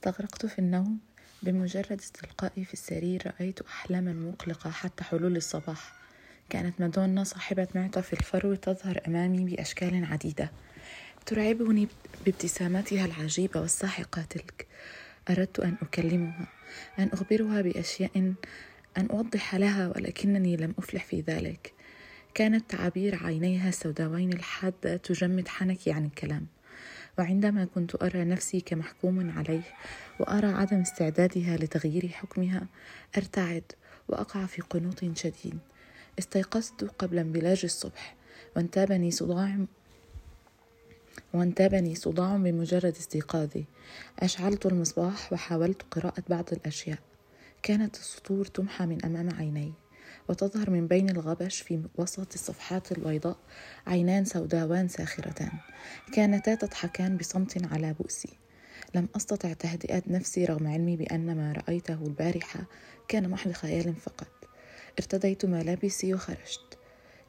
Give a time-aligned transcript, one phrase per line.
[0.00, 0.98] استغرقت في النوم
[1.42, 3.22] بمجرد استلقائي في السرير.
[3.26, 5.92] رأيت أحلاما مقلقة حتى حلول الصباح.
[6.50, 10.50] كانت مادونا صاحبة معطف الفرو تظهر أمامي بأشكال عديدة
[11.26, 11.88] ترعبني
[12.26, 14.66] بابتسامتها العجيبة والساحقة تلك.
[15.30, 16.48] أردت أن أكلمها
[16.98, 18.34] أن أخبرها بأشياء
[18.96, 21.72] أن أوضح لها ولكنني لم أفلح في ذلك.
[22.34, 26.46] كانت تعابير عينيها السوداوين الحادة تجمد حنكي عن الكلام.
[27.18, 29.62] وعندما كنت أرى نفسي كمحكوم عليه
[30.20, 32.66] وأرى عدم استعدادها لتغيير حكمها
[33.16, 33.72] أرتعد
[34.08, 35.58] وأقع في قنوط شديد.
[36.18, 38.16] استيقظت قبل انبلاج الصبح
[38.56, 39.58] وانتابني صداع
[41.34, 43.64] وانتابني صداع بمجرد استيقاظي.
[44.18, 46.98] أشعلت المصباح وحاولت قراءة بعض الأشياء.
[47.62, 49.72] كانت السطور تمحى من أمام عيني.
[50.30, 53.36] وتظهر من بين الغبش في وسط الصفحات البيضاء
[53.86, 55.50] عينان سوداوان ساخرتان
[56.12, 58.38] كانتا تضحكان بصمت على بؤسي.
[58.94, 62.60] لم أستطع تهدئه نفسي رغم علمي بأن ما رأيته البارحة
[63.08, 64.28] كان محض خيال فقط.
[64.98, 66.78] ارتديت ملابسي وخرجت.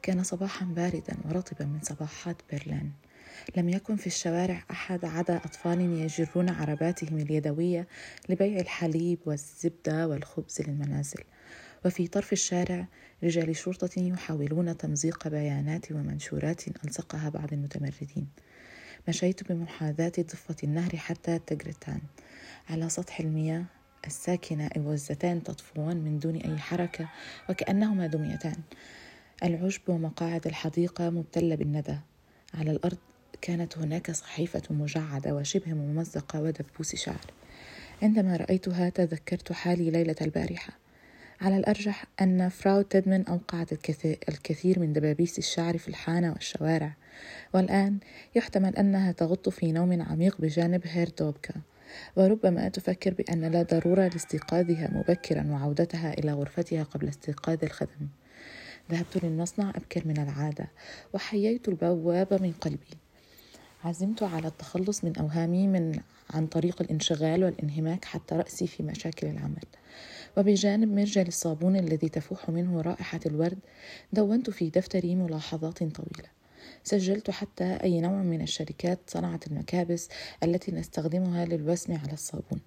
[0.02, 2.92] كان صباحا باردا ورطبا من صباحات برلين
[3.56, 7.88] لم يكن في الشوارع أحد عدا اطفال يجرون عرباتهم اليدوية
[8.28, 11.24] لبيع الحليب والزبدة والخبز للمنازل.
[11.84, 12.86] وفي طرف الشارع
[13.24, 18.28] رجال شرطة يحاولون تمزيق بيانات ومنشورات ألصقها بعض المتمردين.
[19.08, 22.00] مشيت بمحاذاة ضفة النهر حتى تجرتان.
[22.70, 23.64] على سطح المياه
[24.06, 27.08] الساكنة أوزتان تطفوان من دون أي حركة
[27.50, 28.56] وكأنهما دميتان.
[29.44, 31.98] العشب ومقاعد الحديقة مبتلة بالندى.
[32.54, 32.98] على الأرض
[33.40, 37.26] كانت هناك صحيفة مجعدة وشبه ممزقة ودبوس شعر.
[38.02, 40.81] عندما رأيتها تذكرت حالي ليلة البارحة.
[41.40, 43.72] على الأرجح أن فراو تيدمن أوقعت
[44.28, 46.94] الكثير من دبابيس الشعر في الحانة والشوارع.
[47.54, 47.98] والآن
[48.34, 51.54] يحتمل أنها تغط في نوم عميق بجانب هيردوبكا.
[52.16, 58.08] وربما تفكر بأن لا ضرورة لاستيقاظها مبكرا وعودتها إلى غرفتها قبل استيقاظ الخدم.
[58.90, 60.68] ذهبت للمصنع أبكر من العادة
[61.12, 62.96] وحييت البوابة من قلبي.
[63.84, 69.64] عزمت على التخلص من أوهامي من عن طريق الانشغال والانهماك حتى رأسي في مشاكل العمل.
[70.36, 73.58] وبجانب مرجل الصابون الذي تفوح منه رائحة الورد
[74.12, 76.28] دونت في دفتري ملاحظات طويلة.
[76.84, 80.08] سجلت حتى أي نوع من الشركات صنعت المكابس
[80.42, 82.60] التي نستخدمها للوسم على الصابون.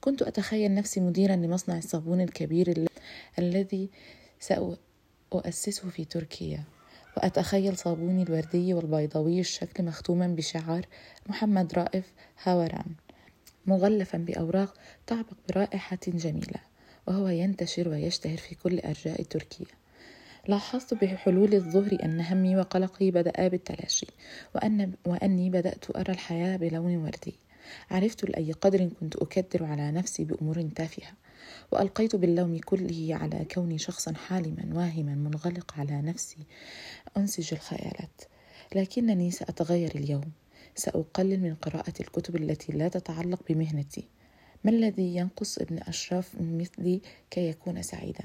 [0.00, 2.86] كنت أتخيل نفسي مديرا لمصنع الصابون الكبير
[3.38, 3.90] الذي
[4.40, 6.64] سأؤسسه في تركيا.
[7.16, 10.86] وأتخيل صابوني الوردي والبيضاوي الشكل مختوما بشعار
[11.26, 12.12] محمد رائف
[12.42, 12.94] هاوران
[13.66, 14.74] مغلفا بأوراق
[15.06, 16.69] تعبق برائحة جميلة.
[17.10, 19.66] وهو ينتشر ويشتهر في كل أرجاء تركيا.
[20.48, 24.06] لاحظت بحلول الظهر أن همي وقلقي بدأ بالتلاشي
[24.54, 27.34] وأن وأني بدأت أرى الحياة بلون وردي.
[27.90, 31.12] عرفت لأي قدر كنت أكدر على نفسي بأمور تافهة
[31.72, 36.46] وألقيت باللوم كله على كوني شخصا حالما واهما منغلق على نفسي
[37.16, 38.22] أنسج الخيالات.
[38.74, 40.32] لكنني سأتغير اليوم.
[40.74, 44.19] سأقلل من قراءة الكتب التي لا تتعلق بمهنتي.
[44.64, 47.00] ما الذي ينقص ابن أشراف مثلي
[47.30, 48.24] كي يكون سعيدا؟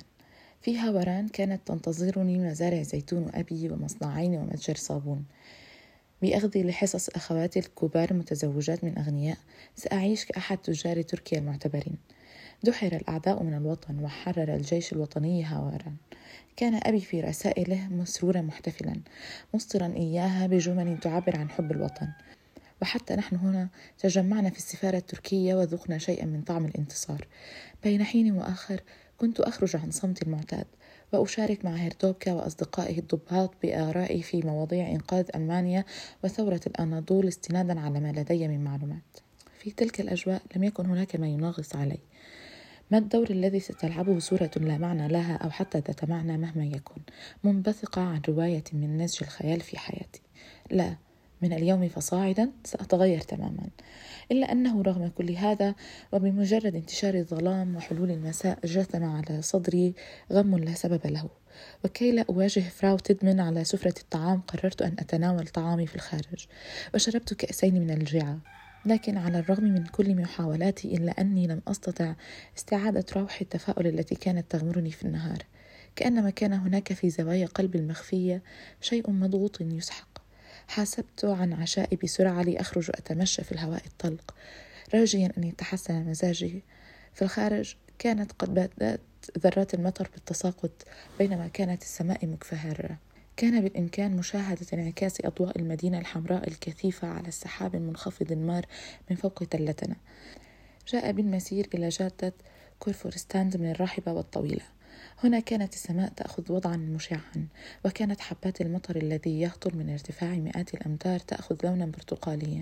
[0.62, 5.25] في هاوران كانت تنتظرني مزارع زيتون أبي ومصنعين ومتجر صابون.
[6.22, 9.38] بأخذي لحصص أخواتي الكبار متزوجات من أغنياء
[9.75, 11.97] سأعيش كأحد تجار تركيا المعتبرين.
[12.63, 15.96] دحر الأعداء من الوطن وحرر الجيش الوطني هاوران.
[16.57, 18.96] كان أبي في رسائله مسرورا محتفلا
[19.53, 22.07] مسطرا إياها بجمل تعبر عن حب الوطن.
[22.81, 27.27] وحتى نحن هنا تجمعنا في السفارة التركية وذقنا شيئا من طعم الانتصار.
[27.83, 28.81] بين حين وآخر
[29.17, 30.65] كنت أخرج عن صمتي المعتاد
[31.13, 35.85] وأشارك مع هيرتوبكا وأصدقائه الضباط بآرائي في مواضيع إنقاذ ألمانيا
[36.23, 39.19] وثورة الأناضول استنادا على ما لدي من معلومات.
[39.59, 41.99] في تلك الأجواء لم يكن هناك ما يناغص علي.
[42.91, 47.01] ما الدور الذي ستلعبه صورة لا معنى لها أو حتى ذات معنى مهما يكن
[47.43, 50.21] منبثقة عن رواية من نسج الخيال في حياتي؟
[50.71, 50.95] لا
[51.41, 53.69] من اليوم فصاعدا سأتغير تماما.
[54.31, 55.75] إلا أنه رغم كل هذا
[56.12, 59.93] وبمجرد انتشار الظلام وحلول المساء جثم على صدري
[60.32, 61.29] غم لا سبب له.
[61.85, 66.47] وكي لا أواجه فراو تدمن على سفرة الطعام قررت أن أتناول طعامي في الخارج
[66.93, 68.40] وشربت كأسين من الجعة
[68.85, 72.14] لكن على الرغم من كل محاولاتي إلا أني لم أستطع
[72.58, 75.38] استعادة روح التفاؤل التي كانت تغمرني في النهار.
[75.96, 78.43] كأنما كان هناك في زوايا قلبي المخفية
[78.81, 80.24] شيء مضغوط يسحق.
[80.67, 84.35] حاسبت عن عشائي بسرعة لأخرج أتمشى في الهواء الطلق.
[84.94, 86.64] راجيا أن يتحسن مزاجي
[87.14, 89.02] في الخارج كانت قد بدأت
[89.40, 90.72] ذرات المطر بالتساقط
[91.20, 92.97] بينما كانت السماء مكفهرة.
[93.38, 98.66] كان بالإمكان مشاهدة انعكاس أضواء المدينة الحمراء الكثيفة على السحاب المنخفض المار
[99.09, 99.96] من فوق تلتنا.
[100.88, 102.34] جاء بالمسير إلى جادة
[102.79, 104.64] كورفورستاند من الراحبة والطويلة.
[105.23, 107.47] هنا كانت السماء تأخذ وضعا مشعا
[107.85, 112.59] وكانت حبات المطر الذي يهطل من ارتفاع مئات الأمتار تأخذ لونا برتقاليا.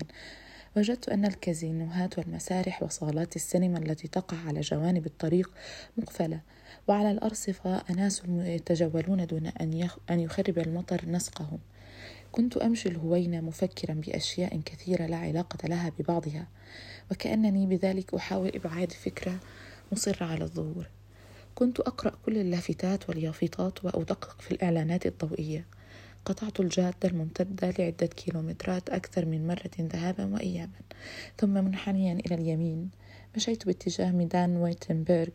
[0.76, 5.50] وجدت أن الكازينوهات والمسارح وصالات السينما التي تقع على جوانب الطريق
[5.96, 6.40] مقفلة
[6.88, 9.46] وعلى الأرصفة أناس يتجولون دون
[10.10, 11.58] أن يخرب المطر نسقهم.
[12.32, 16.46] كنت أمشي الهوينة مفكرا بأشياء كثيرة لا علاقة لها ببعضها
[17.10, 19.40] وكأنني بذلك أحاول إبعاد فكرة
[19.92, 20.88] مصرة على الظهور.
[21.54, 25.66] كنت أقرأ كل اللافتات واليافطات وأدقق في الإعلانات الضوئية.
[26.24, 30.78] قطعت الجادة الممتدة لعدة كيلومترات أكثر من مرة ذهابا وإيابا.
[31.38, 32.90] ثم منحنيا إلى اليمين.
[33.36, 35.28] مشيت باتجاه ميدان ويتنبرغ.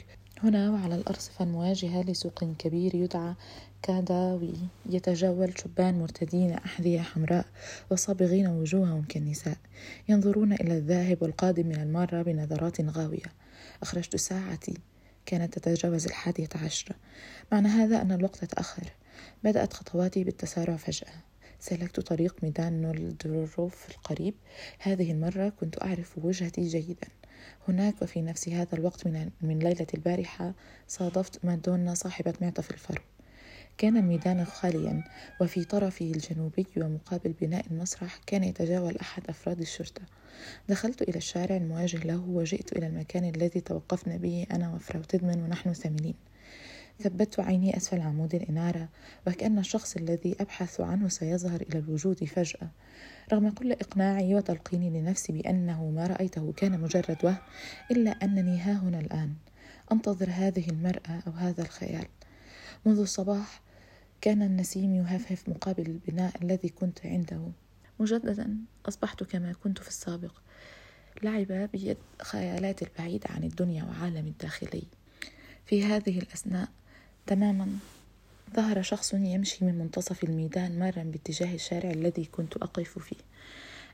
[0.44, 3.34] هنا وعلى الأرصفة المواجهة لسوق كبير يدعى
[3.82, 4.54] كاداوي.
[4.90, 7.46] يتجول شبان مرتدين أحذية حمراء
[7.92, 9.58] وصابغين وجوههم كالنساء.
[10.10, 13.32] ينظرون إلى الذاهب والقادم من المارة بنظرات غاوية.
[13.84, 14.74] أخرجت ساعتي.
[15.30, 16.96] كانت تتجاوز الحادية عشرة.
[17.52, 18.84] معنى هذا أن الوقت تأخر.
[19.44, 21.14] بدأت خطواتي بالتسارع فجأة.
[21.60, 24.34] سلكت طريق ميدان نولدروف القريب.
[24.80, 27.08] هذه المرة كنت أعرف وجهتي جيدا.
[27.68, 30.54] هناك وفي نفس هذا الوقت من, ليلة البارحة.
[30.88, 33.02] صادفت مادونا صاحبة معطف الفرو.
[33.80, 35.04] كان الميدان خاليا
[35.42, 40.02] وفي طرفه الجنوبي ومقابل بناء المسرح كان يتجول أحد أفراد الشرطة.
[40.70, 45.74] دخلت إلى الشارع المواجه له وجئت إلى المكان الذي توقفنا به أنا وفراو تدمن ونحن
[45.74, 46.14] ثمنين
[47.00, 48.90] ثبت عيني أسفل عمود الإنارة
[49.28, 52.70] وكأن الشخص الذي أبحث عنه سيظهر إلى الوجود فجأة.
[53.34, 57.38] رغم كل إقناعي وتلقيني لنفسي بأنه ما رأيته كان مجرد وهم
[57.92, 59.34] إلا أنني ها هنا الآن.
[59.92, 62.06] أنتظر هذه المرأة أو هذا الخيال.
[62.86, 63.69] منذ الصباح
[64.22, 67.52] كان النسيم يهفهف مقابل البناء الذي كنت عنده.
[68.00, 70.32] مجددا أصبحت كما كنت في السابق
[71.24, 74.84] لعب بيد خيالات البعيدة عن الدنيا وعالم الداخلي.
[75.66, 76.70] في هذه الأثناء
[77.28, 77.68] تماما
[78.56, 83.16] ظهر شخص يمشي من منتصف الميدان مارا باتجاه الشارع الذي كنت أقف فيه.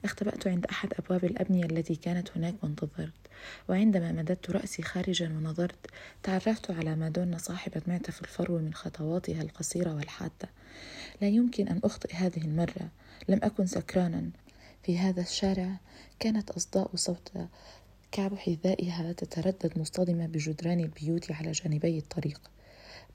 [0.05, 3.13] اختبأت عند أحد أبواب الأبنية التي كانت هناك وانتظرت
[3.69, 5.87] وعندما مددت رأسي خارجا ونظرت
[6.23, 10.49] تعرفت على مادونا صاحبة معتف الفرو من خطواتها القصيرة والحادة.
[11.21, 12.89] لا يمكن أن أخطئ هذه المرة
[13.29, 14.29] لم أكن سكرانا.
[14.83, 15.79] في هذا الشارع
[16.19, 17.31] كانت أصداء صوت
[18.11, 22.41] كعب حذائها تتردد مصطدمة بجدران البيوت على جانبي الطريق.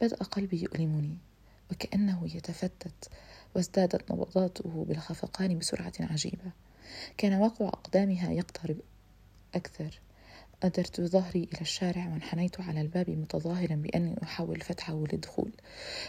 [0.00, 1.16] بدأ قلبي يؤلمني
[1.70, 3.08] وكأنه يتفتت
[3.54, 6.52] وازدادت نبضاته بالخفقان بسرعة عجيبة.
[7.16, 8.76] كان وقع أقدامها يقترب
[9.54, 10.00] أكثر.
[10.62, 15.52] أدرت ظهري إلى الشارع وانحنيت على الباب متظاهرا بأني أحاول فتحه للدخول.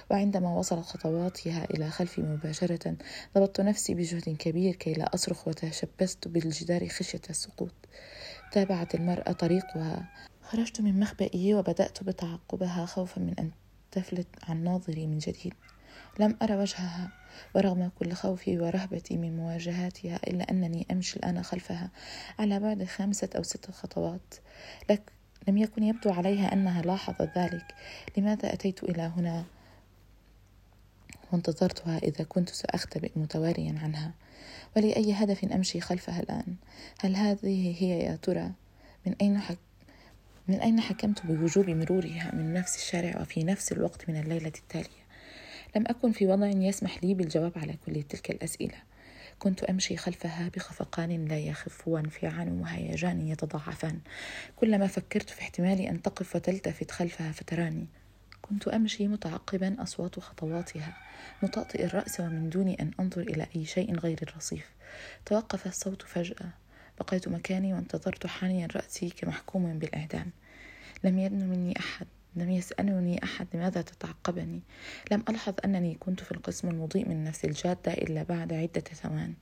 [0.10, 2.96] وعندما وصلت خطواتها إلى خلفي مباشرة
[3.38, 7.74] ضبطت نفسي بجهد كبير كي لا أصرخ وتشبثت بالجدار خشية السقوط.
[8.52, 10.06] تابعت المرأة طريقها.
[10.42, 13.52] خرجت من مخبئي وبدأت بتعقبها خوفا من أن
[13.92, 15.54] تفلت عن ناظري من جديد.
[16.20, 17.21] لم أرى وجهها.
[17.56, 21.90] ورغم كل خوفي ورهبتي من مواجهاتها إلا أنني أمشي الآن خلفها
[22.40, 24.36] على بعد خمسة أو ستة خطوات.
[24.90, 25.12] لك
[25.48, 27.76] لم يكن يبدو عليها أنها لاحظت ذلك.
[28.18, 29.46] لماذا أتيت إلى هنا؟
[31.32, 34.12] وانتظرتها إذا كنت سأختبئ متواريا عنها.
[34.76, 36.56] ولأي هدف أمشي خلفها الآن؟
[37.00, 38.52] هل هذه هي يا ترى؟
[39.06, 39.58] من أين حك
[40.48, 45.01] من أين حكمت بوجوب مرورها من نفس الشارع وفي نفس الوقت من الليلة التالية؟
[45.76, 48.78] لم أكن في وضع يسمح لي بالجواب على كل تلك الأسئلة.
[49.40, 54.00] كنت أمشي خلفها بخفقان لا يخف وانفعال وهيجان يتضاعفان.
[54.56, 57.88] كلما فكرت في احتمال أن تقف وتلتفت خلفها فتراني.
[58.42, 60.98] كنت أمشي متعقبا أصوات خطواتها
[61.44, 64.70] مطأطئ الرأس ومن دون أن أنظر إلى أي شيء غير الرصيف.
[65.26, 66.50] توقف الصوت فجأة.
[67.00, 70.32] بقيت مكاني وانتظرت حانيا رأسي كمحكوم بالإعدام.
[71.04, 72.08] لم يدن مني أحد.
[72.36, 74.62] لم يسألني أحد لماذا تتعقبني.
[75.12, 79.34] لم ألحظ أنني كنت في القسم المضيء من نفس الجادة إلا بعد عدة ثوان.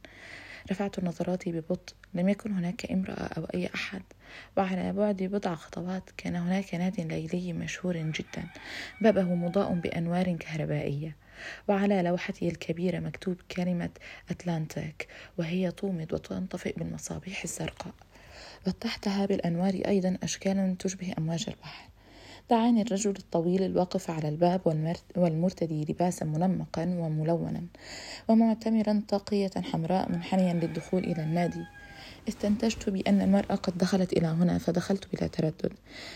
[0.72, 1.94] رفعت نظراتي ببطء.
[2.14, 4.02] لم يكن هناك امرأة أو أي أحد.
[4.58, 8.48] وعلى بعد بضع خطوات كان هناك ناد ليلي مشهور جدا.
[9.02, 11.16] بابه مضاء بأنوار كهربائية.
[11.68, 13.90] وعلى لوحته الكبيرة مكتوب كلمة
[14.30, 17.94] أتلانتيك وهي تومض وتنطفئ بالمصابيح الزرقاء.
[18.68, 21.90] وتحتها بالأنوار أيضا أشكال تشبه أمواج البحر.
[22.50, 24.62] دعاني الرجل الطويل الواقف على الباب
[25.16, 27.62] والمرتدي لباسا منمقا وملونا
[28.28, 31.66] ومعتمرا طاقية حمراء منحنيا للدخول إلى النادي.
[32.30, 35.74] استنتجت بأن المرأة قد دخلت إلى هنا فدخلت بلا تردد.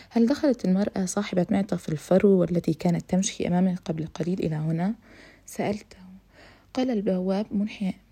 [0.09, 4.93] هل دخلت المرأة صاحبة معطف الفرو والتي كانت تمشي أمامي قبل قليل إلى هنا؟
[5.45, 5.97] سألته.
[6.73, 7.45] قال البواب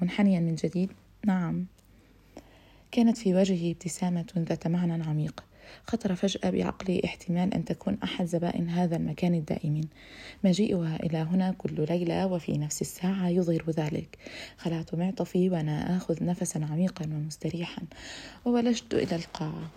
[0.00, 0.90] منحنيا من جديد
[1.26, 1.66] نعم.
[2.92, 5.44] كانت في وجهه ابتسامة ذات معنى عميق.
[5.86, 9.88] خطر فجأة بعقلي احتمال أن تكون أحد زبائن هذا المكان الدائمين.
[10.44, 14.18] مجيئها إلى هنا كل ليلة وفي نفس الساعة يظهر ذلك.
[14.58, 17.82] خلعت معطفي وأنا آخذ نفسا عميقا ومستريحا
[18.44, 19.70] وولجت إلى القاعة.